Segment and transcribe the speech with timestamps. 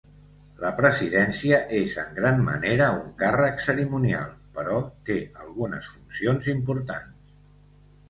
[0.61, 4.81] La presidència és en gran manera un càrrec cerimonial, però
[5.11, 7.59] té algunes funcions importants.